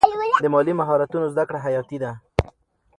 د 0.43 0.45
مالي 0.53 0.73
مهارتونو 0.79 1.25
زده 1.33 1.43
کړه 1.49 1.59
حیاتي 1.65 1.97
ده. 2.03 2.11